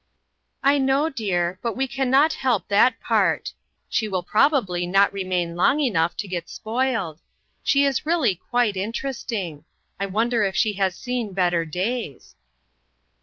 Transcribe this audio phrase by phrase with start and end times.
[0.63, 3.05] "I know, dear; but we can not help that AN OPEN DOOR.
[3.07, 3.53] part.
[3.87, 7.19] She will probably not remain long enough to get spoiled.
[7.61, 9.63] She is really quite interesting.
[9.99, 12.35] I wonder if she has seen better days